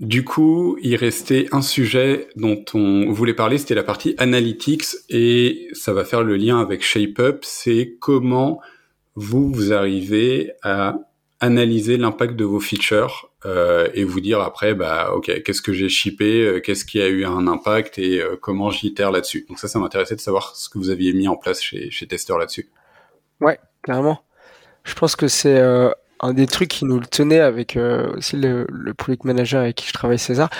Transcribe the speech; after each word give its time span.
Du 0.00 0.24
coup, 0.24 0.78
il 0.80 0.96
restait 0.96 1.46
un 1.52 1.60
sujet 1.60 2.28
dont 2.34 2.64
on 2.72 3.12
voulait 3.12 3.34
parler, 3.34 3.58
c'était 3.58 3.74
la 3.74 3.82
partie 3.82 4.14
analytics 4.16 4.86
et 5.10 5.68
ça 5.74 5.92
va 5.92 6.06
faire 6.06 6.22
le 6.22 6.36
lien 6.36 6.58
avec 6.58 6.82
ShapeUp, 6.82 7.40
c'est 7.44 7.96
comment 8.00 8.62
vous, 9.14 9.52
vous 9.52 9.74
arrivez 9.74 10.52
à 10.62 10.94
analyser 11.40 11.98
l'impact 11.98 12.34
de 12.34 12.46
vos 12.46 12.60
features 12.60 13.30
euh, 13.44 13.88
et 13.92 14.04
vous 14.04 14.20
dire 14.20 14.40
après, 14.40 14.74
bah 14.74 15.12
ok, 15.14 15.42
qu'est-ce 15.42 15.60
que 15.60 15.74
j'ai 15.74 15.90
shippé, 15.90 16.46
euh, 16.46 16.60
qu'est-ce 16.60 16.86
qui 16.86 17.00
a 17.02 17.08
eu 17.08 17.26
un 17.26 17.46
impact 17.46 17.98
et 17.98 18.22
euh, 18.22 18.36
comment 18.40 18.70
j'itère 18.70 19.10
là-dessus. 19.10 19.44
Donc 19.50 19.58
ça, 19.58 19.68
ça 19.68 19.78
m'intéressait 19.78 20.16
de 20.16 20.20
savoir 20.20 20.56
ce 20.56 20.70
que 20.70 20.78
vous 20.78 20.88
aviez 20.88 21.12
mis 21.12 21.28
en 21.28 21.36
place 21.36 21.60
chez, 21.60 21.90
chez 21.90 22.06
Tester 22.06 22.34
là-dessus. 22.38 22.70
Ouais, 23.40 23.60
carrément. 23.82 24.22
Je 24.84 24.94
pense 24.94 25.14
que 25.14 25.28
c'est 25.28 25.58
euh, 25.58 25.90
un 26.22 26.34
des 26.34 26.46
trucs 26.46 26.68
qui 26.68 26.84
nous 26.84 27.00
tenait 27.00 27.40
avec 27.40 27.76
euh, 27.76 28.12
aussi 28.16 28.36
le, 28.36 28.66
product 28.96 29.24
manager 29.24 29.62
avec 29.62 29.76
qui 29.76 29.86
je 29.86 29.92
travaille 29.92 30.18
César, 30.18 30.50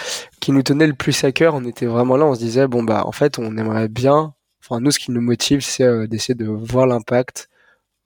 qui 0.40 0.52
nous 0.52 0.62
tenait 0.62 0.86
le 0.86 0.94
plus 0.94 1.24
à 1.24 1.32
cœur. 1.32 1.54
On 1.54 1.64
était 1.64 1.86
vraiment 1.86 2.16
là, 2.16 2.26
on 2.26 2.34
se 2.34 2.40
disait 2.40 2.66
bon 2.66 2.82
bah 2.82 3.02
en 3.06 3.12
fait 3.12 3.38
on 3.38 3.56
aimerait 3.56 3.88
bien, 3.88 4.34
enfin 4.62 4.80
nous 4.80 4.90
ce 4.90 4.98
qui 4.98 5.10
nous 5.10 5.20
motive 5.20 5.60
c'est 5.60 5.84
euh, 5.84 6.06
d'essayer 6.06 6.34
de 6.34 6.46
voir 6.46 6.86
l'impact 6.86 7.48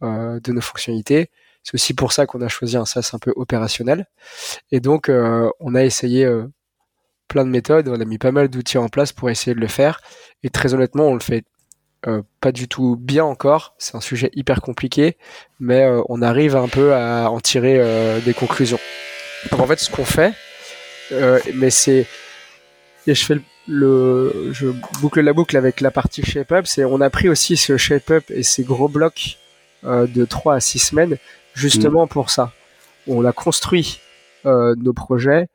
euh, 0.03 0.41
de 0.41 0.53
nos 0.53 0.61
fonctionnalités. 0.61 1.31
C'est 1.63 1.75
aussi 1.75 1.95
pour 1.95 2.13
ça 2.13 2.27
qu'on 2.27 2.43
a 2.43 2.49
choisi 2.49 2.77
un 2.77 2.85
SaaS 2.85 3.11
un 3.15 3.19
peu 3.19 3.33
opérationnel. 3.37 4.07
Et 4.71 4.81
donc 4.81 5.09
on 5.09 5.75
a 5.75 5.83
essayé 5.83 6.29
plein 7.29 7.45
de 7.45 7.51
méthodes, 7.51 7.89
on 7.89 7.99
a 7.99 8.05
mis 8.05 8.19
pas 8.19 8.33
mal 8.33 8.49
d'outils 8.49 8.77
en 8.77 8.89
place 8.89 9.13
pour 9.13 9.31
essayer 9.31 9.55
de 9.55 9.61
le 9.61 9.67
faire. 9.67 10.01
Et 10.43 10.51
très 10.51 10.75
honnêtement 10.75 11.07
on 11.07 11.15
le 11.15 11.21
fait 11.21 11.45
euh, 12.07 12.23
pas 12.41 12.53
du 12.53 12.69
tout 12.69 12.97
bien 12.97 13.25
encore. 13.25 13.75
C'est 13.79 13.97
un 13.97 14.01
sujet 14.01 14.31
hyper 14.35 14.61
compliqué, 14.61 15.17
mais 15.59 15.85
euh, 15.85 16.03
on 16.09 16.21
arrive 16.21 16.57
un 16.57 16.69
peu 16.69 16.95
à 16.95 17.31
en 17.31 17.41
tirer 17.41 17.77
euh, 17.79 18.21
des 18.21 18.35
conclusions. 18.35 18.79
Donc 19.51 19.61
en 19.61 19.67
fait, 19.67 19.79
ce 19.79 19.91
qu'on 19.91 20.05
fait, 20.05 20.35
mais 21.55 21.71
c'est 21.71 22.07
et 23.07 23.15
je 23.15 23.25
fais 23.25 23.39
le, 23.69 24.51
je 24.53 24.69
boucle 25.01 25.21
la 25.21 25.33
boucle 25.33 25.57
avec 25.57 25.81
la 25.81 25.91
partie 25.91 26.23
shape 26.23 26.53
up. 26.53 26.67
C'est 26.67 26.85
on 26.85 27.01
a 27.01 27.11
pris 27.11 27.29
aussi 27.29 27.57
ce 27.57 27.77
shape 27.77 28.11
up 28.11 28.25
et 28.31 28.43
ces 28.43 28.65
gros 28.65 28.89
blocs 28.89 29.39
de 29.83 30.25
3 30.25 30.55
à 30.55 30.61
6 30.61 30.79
semaines 30.79 31.19
justement 31.53 32.07
pour 32.07 32.31
ça. 32.31 32.53
On 33.07 33.25
a 33.27 33.33
construit 33.33 34.01
nos 34.45 34.93
projets 34.95 35.49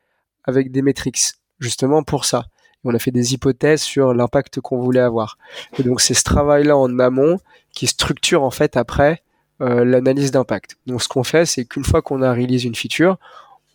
avec 0.44 0.70
des 0.70 0.82
métriques 0.82 1.20
justement 1.58 2.04
pour 2.04 2.24
ça 2.24 2.44
on 2.84 2.94
a 2.94 2.98
fait 2.98 3.10
des 3.10 3.34
hypothèses 3.34 3.82
sur 3.82 4.14
l'impact 4.14 4.60
qu'on 4.60 4.80
voulait 4.80 5.00
avoir. 5.00 5.38
Et 5.78 5.82
donc 5.82 6.00
c'est 6.00 6.14
ce 6.14 6.24
travail-là 6.24 6.76
en 6.76 6.98
amont 6.98 7.38
qui 7.72 7.86
structure 7.86 8.42
en 8.42 8.50
fait 8.50 8.76
après 8.76 9.22
euh, 9.60 9.84
l'analyse 9.84 10.30
d'impact. 10.30 10.76
Donc 10.86 11.02
ce 11.02 11.08
qu'on 11.08 11.24
fait, 11.24 11.46
c'est 11.46 11.64
qu'une 11.64 11.84
fois 11.84 12.02
qu'on 12.02 12.22
a 12.22 12.32
réalisé 12.32 12.68
une 12.68 12.74
feature, 12.74 13.18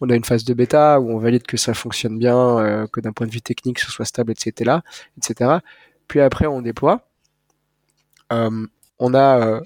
on 0.01 0.09
a 0.09 0.15
une 0.15 0.25
phase 0.25 0.43
de 0.43 0.53
bêta 0.53 0.99
où 0.99 1.11
on 1.11 1.19
valide 1.19 1.43
que 1.43 1.57
ça 1.57 1.73
fonctionne 1.73 2.17
bien, 2.17 2.59
euh, 2.59 2.87
que 2.87 2.99
d'un 2.99 3.11
point 3.11 3.27
de 3.27 3.31
vue 3.31 3.41
technique 3.41 3.79
ce 3.79 3.91
soit 3.91 4.05
stable, 4.05 4.31
etc., 4.31 4.79
etc. 5.17 5.57
Puis 6.07 6.21
après 6.21 6.47
on 6.47 6.61
déploie. 6.61 7.07
Euh, 8.33 8.65
on 8.99 9.13
a 9.13 9.39
euh, 9.39 9.61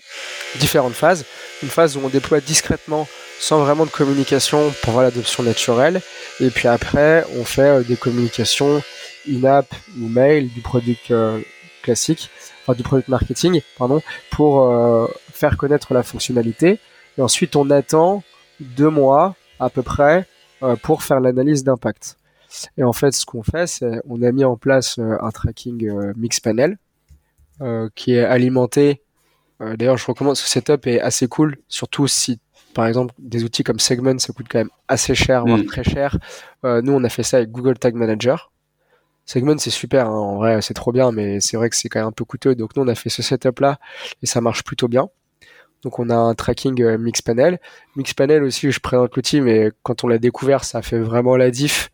différentes 0.59 0.94
phases. 0.94 1.26
Une 1.62 1.70
phase 1.70 1.98
où 1.98 2.02
on 2.03 2.09
déploie 2.09 2.40
discrètement 2.40 3.08
sans 3.40 3.64
vraiment 3.64 3.86
de 3.86 3.92
communication 3.92 4.74
pour 4.81 4.94
voir 4.94 5.03
l'adoption 5.03 5.44
naturelle. 5.44 6.02
Et 6.40 6.50
puis 6.50 6.68
après, 6.68 7.26
on 7.38 7.46
fait 7.46 7.62
euh, 7.62 7.84
des 7.84 7.96
communications 7.96 8.81
in-app 9.28 9.73
ou 10.00 10.08
mail 10.08 10.50
du 10.50 10.62
produit 10.62 11.00
euh, 11.12 11.39
classique, 11.84 12.30
enfin 12.62 12.75
du 12.75 12.84
product 12.84 13.08
marketing, 13.08 13.62
pardon, 13.78 14.02
pour 14.31 14.62
euh, 14.62 15.08
faire 15.31 15.58
connaître 15.58 15.94
la 15.94 16.03
fonctionnalité. 16.03 16.80
Et 17.17 17.22
ensuite, 17.22 17.56
on 17.56 17.70
attend 17.70 18.23
deux 18.59 18.90
mois 18.90 19.36
à 19.59 19.70
peu 19.70 19.81
près 19.81 20.25
euh, 20.64 20.75
pour 20.75 21.03
faire 21.03 21.20
l'analyse 21.20 21.64
d'impact. 21.64 22.17
Et 22.78 22.84
en 22.84 22.94
fait, 22.94 23.12
ce 23.12 23.25
qu'on 23.25 23.44
fait, 23.44 23.67
c'est 23.67 24.02
on 24.08 24.22
a 24.23 24.31
mis 24.31 24.44
en 24.44 24.56
place 24.56 24.97
un 24.97 25.30
tracking 25.30 25.88
Mixpanel 26.16 26.78
qui 27.94 28.14
est 28.16 28.23
alimenté. 28.23 29.03
D'ailleurs, 29.59 29.97
je 29.97 30.06
recommande 30.08 30.36
ce 30.36 30.47
setup 30.47 30.88
est 30.88 31.00
assez 31.00 31.28
cool, 31.28 31.57
surtout 31.68 32.07
si 32.07 32.40
par 32.74 32.88
exemple, 32.88 33.13
des 33.18 33.44
outils 33.44 33.63
comme 33.63 33.80
Segment, 33.80 34.19
ça 34.19 34.34
coûte 34.34 34.47
quand 34.50 34.59
même 34.59 34.69
assez 34.88 35.16
cher, 35.16 35.46
voire 35.46 35.59
mm. 35.59 35.66
très 35.66 35.84
cher. 35.84 36.18
Euh, 36.63 36.81
nous, 36.81 36.94
on 36.94 37.03
a 37.03 37.09
fait 37.09 37.24
ça 37.24 37.38
avec 37.38 37.51
Google 37.51 37.78
Tag 37.78 37.96
Manager. 37.96 38.51
Segment, 39.29 39.59
c'est 39.59 39.69
super, 39.69 40.07
hein. 40.07 40.17
en 40.17 40.38
vrai, 40.38 40.59
c'est 40.63 40.73
trop 40.73 40.91
bien, 40.91 41.12
mais 41.12 41.40
c'est 41.40 41.56
vrai 41.56 41.69
que 41.69 41.75
c'est 41.75 41.88
quand 41.88 42.00
même 42.00 42.07
un 42.07 42.12
peu 42.12 42.25
coûteux. 42.25 42.56
Donc 42.56 42.75
nous, 42.75 42.81
on 42.81 42.88
a 42.88 42.95
fait 42.95 43.12
ce 43.12 43.22
setup-là 43.22 43.78
et 44.23 44.25
ça 44.25 44.41
marche 44.41 44.63
plutôt 44.63 44.88
bien. 44.88 45.07
Donc 45.84 46.00
on 46.00 46.09
a 46.09 46.16
un 46.16 46.34
tracking 46.34 46.81
euh, 46.81 46.97
Mixpanel. 46.97 47.59
Mixpanel 47.95 48.41
aussi, 48.44 48.72
je 48.72 48.79
présente 48.79 49.16
l'outil, 49.16 49.39
mais 49.41 49.69
quand 49.84 50.03
on 50.03 50.07
l'a 50.07 50.18
découvert, 50.18 50.63
ça 50.63 50.81
fait 50.81 50.97
vraiment 50.97 51.38
la 51.38 51.51
diff. 51.51 51.91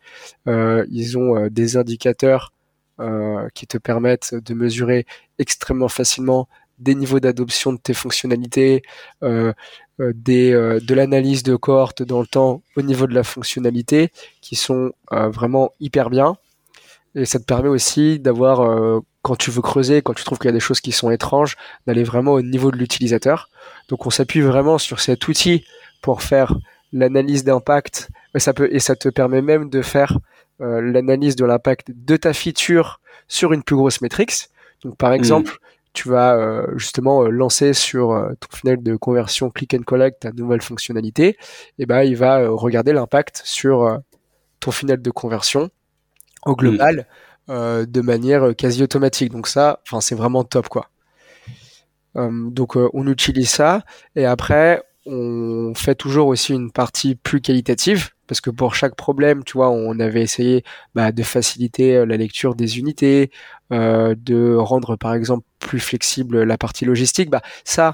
Euh, 0.47 0.85
ils 0.90 1.18
ont 1.18 1.35
euh, 1.35 1.50
des 1.50 1.75
indicateurs 1.75 2.53
euh, 3.01 3.50
qui 3.53 3.68
te 3.68 3.78
permettent 3.78 4.34
de 4.34 4.53
mesurer 4.53 5.06
extrêmement 5.38 5.90
facilement 5.90 6.47
des 6.79 6.95
niveaux 6.95 7.19
d'adoption 7.19 7.74
de 7.74 7.79
tes 7.79 7.94
fonctionnalités, 7.94 8.81
des, 9.22 10.51
de 10.51 10.94
l'analyse 10.94 11.44
de 11.44 11.57
cohorte 11.57 12.01
dans 12.01 12.22
le 12.22 12.28
temps 12.28 12.62
au 12.78 12.81
niveau 12.81 13.07
de 13.07 13.13
la 13.13 13.24
fonctionnalité, 13.24 14.12
qui 14.40 14.56
sont 14.56 14.91
vraiment 15.09 15.72
hyper 15.79 16.09
bien. 16.09 16.38
Et 17.16 17.26
ça 17.26 17.40
te 17.40 17.46
permet 17.46 17.70
aussi 17.70 18.20
d'avoir, 18.20 18.62
euh, 18.62 19.00
quand 19.22 19.38
tu 19.38 19.50
veux 19.50 19.62
creuser, 19.62 20.02
quand 20.02 20.14
tu 20.14 20.24
trouves 20.26 20.38
qu'il 20.38 20.50
y 20.50 20.50
a 20.50 20.53
des 20.53 20.59
choses 20.59 20.81
qui 20.81 20.92
sont 20.92 21.09
étranges, 21.09 21.56
d'aller 21.88 22.03
vraiment 22.03 22.34
au 22.34 22.42
niveau 22.42 22.72
de 22.72 22.78
l'utilisateur. 22.78 23.50
Donc 23.88 24.06
on 24.06 24.09
s'appuie 24.09 24.42
vraiment 24.42 24.78
sur 24.78 25.00
cet 25.00 25.28
outil 25.30 25.66
pour 26.02 26.22
faire 26.22 26.54
l'analyse 26.92 27.46
d'impact. 27.46 28.09
Et 28.36 28.40
ça 28.40 28.54
peut 28.54 28.68
et 28.72 28.80
ça 28.80 28.98
te 28.98 29.08
permet 29.08 29.42
même 29.42 29.70
de 29.70 29.81
faire 29.81 30.20
euh, 30.62 30.81
l'analyse 30.81 31.38
de 31.38 31.46
l'impact 31.46 31.88
de 31.96 32.18
ta 32.18 32.34
feature 32.34 33.00
sur 33.30 33.54
une 33.54 33.64
plus 33.64 33.78
grosse 33.78 34.02
métrique. 34.02 34.50
Donc 34.84 34.98
par 34.98 35.12
hmm. 35.12 35.16
exemple, 35.16 35.58
tu 35.94 36.09
vas 36.09 36.36
euh, 36.36 36.68
justement 36.75 37.24
lancer 37.24 37.72
sur 37.74 38.09
ton 38.42 38.58
funnel 38.58 38.84
de 38.84 38.98
conversion 38.98 39.50
click 39.50 39.74
and 39.74 39.84
collect 39.84 40.20
ta 40.20 40.34
nouvelle 40.34 40.62
fonctionnalité, 40.62 41.38
et 41.80 41.86
ben 41.86 42.04
il 42.04 42.18
va 42.18 42.50
regarder 42.50 42.92
l'impact 42.92 43.42
sur 43.46 44.02
ton 44.59 44.72
funnel 44.72 45.02
de 45.02 45.09
conversion 45.09 45.70
au 46.45 46.53
mm. 46.53 46.56
global 46.56 47.07
euh, 47.50 47.85
de 47.85 48.01
manière 48.01 48.56
quasi 48.56 48.81
automatique. 48.81 49.31
Donc 49.31 49.47
ça, 49.47 49.81
enfin 49.85 50.01
c'est 50.01 50.16
vraiment 50.16 50.44
top 50.44 50.67
quoi. 50.67 50.89
Euh, 52.16 52.50
donc 52.50 52.78
euh, 52.78 52.89
on 52.94 53.07
utilise 53.07 53.50
ça 53.50 53.83
et 54.16 54.25
après 54.25 54.81
on 55.06 55.73
fait 55.75 55.94
toujours 55.94 56.28
aussi 56.28 56.53
une 56.53 56.72
partie 56.72 57.13
plus 57.13 57.41
qualitative 57.41 58.09
parce 58.25 58.41
que 58.41 58.50
pour 58.50 58.73
chaque 58.73 58.95
problème, 58.95 59.44
tu 59.44 59.53
vois, 59.53 59.69
on 59.69 60.00
avait 60.00 60.23
essayé 60.23 60.63
bah, 60.95 61.11
de 61.11 61.22
faciliter 61.22 62.03
la 62.07 62.17
lecture 62.17 62.56
des 62.56 62.79
unités, 62.79 63.29
de 63.69 64.56
rendre 64.56 64.95
par 64.95 65.13
exemple 65.13 65.45
plus 65.59 65.79
flexible 65.79 66.41
la 66.41 66.57
partie 66.57 66.85
logistique. 66.85 67.29
Bah 67.29 67.44
ça, 67.63 67.94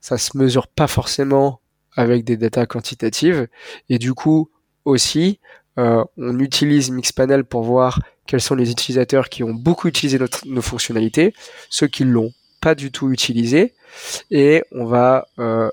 ça 0.00 0.16
se 0.16 0.38
mesure 0.38 0.68
pas 0.68 0.86
forcément 0.86 1.60
avec 1.96 2.22
des 2.22 2.36
datas 2.36 2.66
quantitatives 2.66 3.48
et 3.88 3.98
du 3.98 4.14
coup 4.14 4.48
aussi 4.84 5.40
euh, 5.78 6.04
on 6.16 6.38
utilise 6.38 6.90
Mixpanel 6.90 7.44
pour 7.44 7.62
voir 7.62 8.00
quels 8.26 8.40
sont 8.40 8.54
les 8.54 8.70
utilisateurs 8.70 9.28
qui 9.28 9.42
ont 9.42 9.52
beaucoup 9.52 9.88
utilisé 9.88 10.18
notre, 10.18 10.46
nos 10.46 10.62
fonctionnalités, 10.62 11.34
ceux 11.68 11.88
qui 11.88 12.04
l'ont 12.04 12.32
pas 12.60 12.74
du 12.74 12.90
tout 12.90 13.10
utilisé, 13.10 13.74
et 14.30 14.64
on 14.72 14.86
va 14.86 15.26
euh, 15.38 15.68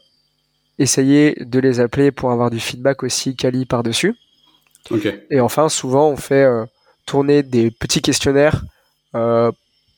essayer 0.78 1.35
de 1.39 1.59
les 1.59 1.79
appeler 1.79 2.12
pour 2.12 2.31
avoir 2.31 2.50
du 2.50 2.59
feedback 2.59 3.03
aussi 3.03 3.35
quali 3.35 3.66
par-dessus. 3.66 4.16
Et 5.29 5.39
enfin, 5.39 5.69
souvent, 5.69 6.09
on 6.09 6.18
fait 6.18 6.44
euh, 6.44 6.66
tourner 7.06 7.44
des 7.44 7.72
petits 7.72 8.01
questionnaires 8.01 8.63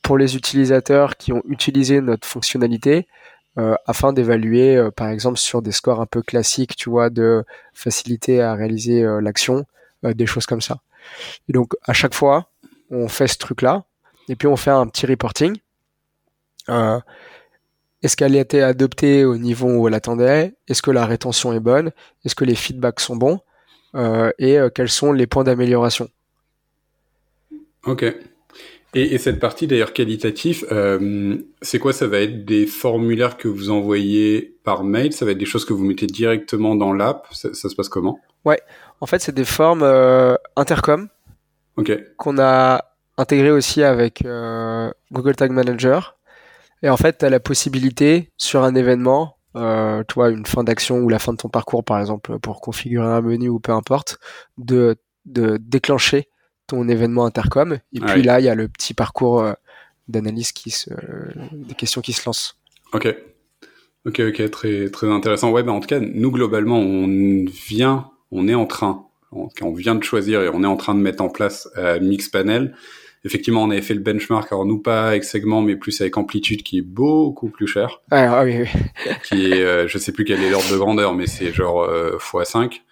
pour 0.02 0.18
les 0.18 0.34
utilisateurs 0.34 1.16
qui 1.16 1.32
ont 1.32 1.42
utilisé 1.48 2.00
notre 2.00 2.26
fonctionnalité 2.26 3.06
afin 3.86 4.12
d'évaluer, 4.12 4.88
par 4.96 5.08
exemple, 5.08 5.38
sur 5.38 5.62
des 5.62 5.70
scores 5.70 6.00
un 6.00 6.06
peu 6.06 6.20
classiques, 6.20 6.74
tu 6.74 6.90
vois, 6.90 7.10
de 7.10 7.44
facilité 7.74 8.42
à 8.42 8.54
réaliser 8.54 9.06
l'action, 9.22 9.64
des 10.12 10.26
choses 10.26 10.46
comme 10.46 10.60
ça. 10.60 10.78
Et 11.48 11.52
donc 11.52 11.74
à 11.82 11.92
chaque 11.92 12.14
fois, 12.14 12.50
on 12.90 13.08
fait 13.08 13.28
ce 13.28 13.38
truc-là, 13.38 13.84
et 14.28 14.36
puis 14.36 14.48
on 14.48 14.56
fait 14.56 14.70
un 14.70 14.86
petit 14.86 15.06
reporting. 15.06 15.56
Euh, 16.68 17.00
est-ce 18.02 18.16
qu'elle 18.16 18.36
a 18.36 18.40
été 18.40 18.62
adoptée 18.62 19.24
au 19.24 19.38
niveau 19.38 19.68
où 19.68 19.88
elle 19.88 19.94
attendait 19.94 20.54
Est-ce 20.68 20.82
que 20.82 20.90
la 20.90 21.06
rétention 21.06 21.52
est 21.52 21.60
bonne 21.60 21.90
Est-ce 22.24 22.34
que 22.34 22.44
les 22.44 22.54
feedbacks 22.54 23.00
sont 23.00 23.16
bons 23.16 23.40
euh, 23.94 24.30
Et 24.38 24.58
quels 24.74 24.90
sont 24.90 25.12
les 25.12 25.26
points 25.26 25.44
d'amélioration 25.44 26.10
Ok. 27.86 28.04
Et, 28.94 29.18
cette 29.18 29.40
partie 29.40 29.66
d'ailleurs 29.66 29.92
qualitative, 29.92 30.66
c'est 31.62 31.78
quoi? 31.78 31.92
Ça 31.92 32.06
va 32.06 32.18
être 32.18 32.44
des 32.44 32.66
formulaires 32.66 33.36
que 33.36 33.48
vous 33.48 33.70
envoyez 33.70 34.56
par 34.64 34.84
mail? 34.84 35.12
Ça 35.12 35.24
va 35.24 35.32
être 35.32 35.38
des 35.38 35.44
choses 35.46 35.64
que 35.64 35.72
vous 35.72 35.84
mettez 35.84 36.06
directement 36.06 36.74
dans 36.74 36.92
l'app? 36.92 37.26
Ça, 37.32 37.52
ça, 37.54 37.68
se 37.68 37.74
passe 37.74 37.88
comment? 37.88 38.20
Ouais. 38.44 38.60
En 39.00 39.06
fait, 39.06 39.20
c'est 39.20 39.34
des 39.34 39.44
formes 39.44 39.82
euh, 39.82 40.36
intercom 40.56 41.08
qu'on 42.16 42.38
a 42.38 42.84
intégrées 43.18 43.50
aussi 43.50 43.82
avec 43.82 44.24
euh, 44.24 44.90
Google 45.12 45.34
Tag 45.34 45.50
Manager. 45.50 46.16
Et 46.82 46.88
en 46.88 46.96
fait, 46.96 47.18
tu 47.18 47.24
as 47.24 47.30
la 47.30 47.40
possibilité 47.40 48.30
sur 48.36 48.62
un 48.62 48.74
événement, 48.74 49.38
euh, 49.56 50.04
tu 50.06 50.14
vois, 50.14 50.30
une 50.30 50.46
fin 50.46 50.62
d'action 50.62 50.98
ou 50.98 51.08
la 51.08 51.18
fin 51.18 51.32
de 51.32 51.38
ton 51.38 51.48
parcours, 51.48 51.84
par 51.84 51.98
exemple, 51.98 52.38
pour 52.38 52.60
configurer 52.60 53.06
un 53.06 53.20
menu 53.20 53.48
ou 53.48 53.58
peu 53.58 53.72
importe, 53.72 54.18
de 54.58 54.96
de 55.24 55.56
déclencher 55.56 56.28
ton 56.66 56.88
événement 56.88 57.26
intercom. 57.26 57.78
Et 57.92 58.00
puis 58.00 58.22
là, 58.22 58.40
il 58.40 58.46
y 58.46 58.48
a 58.48 58.54
le 58.54 58.68
petit 58.68 58.94
parcours 58.94 59.44
d'analyse 60.08 60.52
qui 60.52 60.70
se, 60.70 60.90
des 61.52 61.74
questions 61.74 62.00
qui 62.00 62.12
se 62.12 62.24
lancent. 62.26 62.56
Ok. 62.92 63.14
Ok, 64.06 64.20
ok, 64.20 64.50
très, 64.50 64.90
très 64.90 65.08
intéressant. 65.08 65.50
Ouais, 65.50 65.62
bah, 65.62 65.72
en 65.72 65.80
tout 65.80 65.86
cas, 65.86 65.98
nous, 65.98 66.30
globalement, 66.30 66.78
on 66.78 67.46
vient, 67.46 68.10
on 68.30 68.48
est 68.48 68.54
en 68.54 68.66
train, 68.66 69.06
on, 69.32 69.72
vient 69.72 69.94
de 69.94 70.04
choisir 70.04 70.42
et 70.42 70.50
on 70.50 70.62
est 70.62 70.66
en 70.66 70.76
train 70.76 70.94
de 70.94 71.00
mettre 71.00 71.22
en 71.22 71.30
place 71.30 71.68
euh, 71.78 71.98
Mixpanel. 72.00 72.74
Effectivement, 73.24 73.62
on 73.62 73.70
avait 73.70 73.80
fait 73.80 73.94
le 73.94 74.00
benchmark, 74.00 74.52
alors 74.52 74.66
nous 74.66 74.78
pas 74.78 75.08
avec 75.08 75.24
segment, 75.24 75.62
mais 75.62 75.76
plus 75.76 75.98
avec 76.02 76.18
amplitude, 76.18 76.62
qui 76.62 76.78
est 76.78 76.82
beaucoup 76.82 77.48
plus 77.48 77.66
cher. 77.66 78.02
Ah, 78.10 78.40
ah 78.40 78.44
oui, 78.44 78.58
oui. 78.60 79.12
qui 79.24 79.50
est, 79.50 79.62
euh, 79.62 79.88
je 79.88 79.96
sais 79.96 80.12
plus 80.12 80.26
quel 80.26 80.42
est 80.42 80.50
l'ordre 80.50 80.70
de 80.70 80.76
grandeur, 80.76 81.14
mais 81.14 81.26
c'est 81.26 81.50
genre 81.50 81.82
euh, 81.84 82.18
x5, 82.18 82.82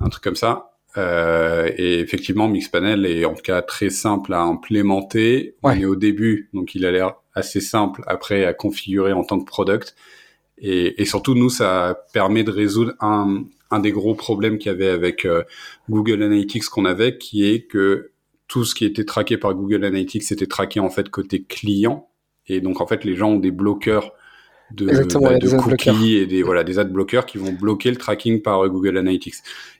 un 0.00 0.08
truc 0.10 0.22
comme 0.22 0.36
ça. 0.36 0.69
Euh, 0.96 1.70
et 1.76 2.00
effectivement, 2.00 2.48
Mixpanel 2.48 3.06
est 3.06 3.24
en 3.24 3.34
tout 3.34 3.42
cas 3.42 3.62
très 3.62 3.90
simple 3.90 4.32
à 4.32 4.42
implémenter. 4.42 5.54
On 5.62 5.70
est 5.70 5.84
au 5.84 5.96
début, 5.96 6.48
donc 6.52 6.74
il 6.74 6.84
a 6.84 6.90
l'air 6.90 7.14
assez 7.34 7.60
simple 7.60 8.02
après 8.06 8.44
à 8.44 8.52
configurer 8.52 9.12
en 9.12 9.24
tant 9.24 9.38
que 9.38 9.44
product. 9.44 9.94
Et, 10.58 11.00
et, 11.00 11.04
surtout, 11.04 11.34
nous, 11.34 11.48
ça 11.48 12.04
permet 12.12 12.44
de 12.44 12.50
résoudre 12.50 12.92
un, 13.00 13.44
un 13.70 13.80
des 13.80 13.92
gros 13.92 14.14
problèmes 14.14 14.58
qu'il 14.58 14.70
y 14.70 14.74
avait 14.74 14.90
avec 14.90 15.24
euh, 15.24 15.42
Google 15.88 16.22
Analytics 16.22 16.66
qu'on 16.66 16.84
avait, 16.84 17.16
qui 17.16 17.46
est 17.46 17.62
que 17.62 18.10
tout 18.46 18.64
ce 18.64 18.74
qui 18.74 18.84
était 18.84 19.04
traqué 19.04 19.38
par 19.38 19.54
Google 19.54 19.84
Analytics 19.84 20.30
était 20.32 20.46
traqué 20.46 20.80
en 20.80 20.90
fait 20.90 21.08
côté 21.08 21.42
client. 21.42 22.10
Et 22.46 22.60
donc, 22.60 22.80
en 22.80 22.86
fait, 22.86 23.04
les 23.04 23.14
gens 23.14 23.30
ont 23.30 23.38
des 23.38 23.52
bloqueurs 23.52 24.12
de, 24.72 24.86
bah, 24.86 25.38
de 25.38 25.56
cookies 25.56 26.16
et 26.16 26.26
des, 26.26 26.42
voilà, 26.42 26.64
des 26.64 26.78
ad 26.78 26.90
bloqueurs 26.90 27.26
qui 27.26 27.38
vont 27.38 27.52
bloquer 27.52 27.90
le 27.90 27.96
tracking 27.96 28.42
par 28.42 28.64
euh, 28.64 28.68
Google 28.68 28.98
Analytics. 28.98 29.36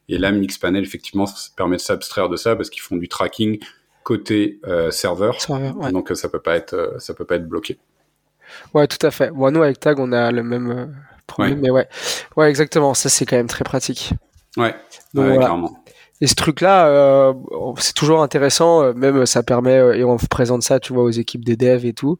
Et 0.09 0.19
là, 0.19 0.33
Mixpanel, 0.33 0.83
effectivement, 0.83 1.27
ça 1.27 1.51
permet 1.57 1.77
de 1.77 1.81
s'abstraire 1.81 2.29
de 2.29 2.37
ça 2.37 2.57
parce 2.57 2.71
qu'ils 2.71 2.83
font 2.83 2.97
du 2.97 3.09
tracking 3.09 3.59
côté 4.03 4.59
euh, 4.67 4.91
serveur. 4.91 5.37
Donc, 5.93 6.11
ça 6.15 6.29
peut 6.29 6.41
pas 6.41 6.57
être, 6.57 6.97
ça 6.99 7.15
peut 7.15 7.25
pas 7.25 7.37
être 7.37 7.49
bloqué. 7.49 7.79
Ouais, 8.75 8.87
tout 8.87 9.05
à 9.07 9.11
fait. 9.11 9.31
Bon, 9.31 9.53
nous, 9.53 9.63
avec 9.63 9.81
Tag, 9.81 9.99
on 9.99 10.13
a 10.13 10.31
le 10.31 10.43
même 10.43 10.71
euh, 10.71 10.87
problème, 11.27 11.61
mais 11.61 11.71
ouais. 11.71 11.89
Ouais, 12.37 12.49
exactement. 12.49 12.95
Ça, 12.95 13.09
c'est 13.09 13.27
quand 13.27 13.37
même 13.37 13.47
très 13.47 13.65
pratique. 13.65 14.13
Ouais, 14.57 14.75
clairement. 15.15 15.85
Et 16.21 16.27
ce 16.27 16.35
truc-là, 16.35 16.89
euh, 16.89 17.33
c'est 17.79 17.95
toujours 17.95 18.23
intéressant, 18.23 18.83
euh, 18.83 18.93
même 18.93 19.25
ça 19.25 19.43
permet, 19.43 19.99
et 19.99 20.05
on 20.05 20.17
présente 20.17 20.63
ça, 20.63 20.79
tu 20.79 20.93
vois, 20.93 21.05
aux 21.05 21.11
équipes 21.11 21.45
des 21.45 21.57
devs 21.57 21.87
et 21.87 21.95
tout. 21.95 22.19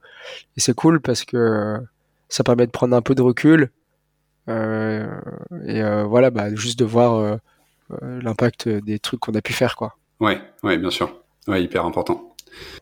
Et 0.57 0.61
c'est 0.61 0.75
cool 0.75 1.01
parce 1.01 1.25
que 1.25 1.77
ça 2.31 2.43
permet 2.43 2.67
de 2.67 2.71
prendre 2.71 2.97
un 2.97 3.03
peu 3.03 3.15
de 3.15 3.23
recul. 3.23 3.71
et 4.49 5.83
voilà, 6.07 6.31
bah, 6.31 6.55
juste 6.55 6.79
de 6.79 6.85
voir 6.85 7.39
l'impact 8.01 8.69
des 8.69 8.99
trucs 8.99 9.21
qu'on 9.21 9.35
a 9.35 9.43
pu 9.43 9.53
faire, 9.53 9.77
quoi. 9.77 9.97
Ouais, 10.21 10.41
ouais, 10.63 10.79
bien 10.79 10.91
sûr. 10.91 11.13
Ouais, 11.49 11.63
hyper 11.63 11.85
important. 11.85 12.35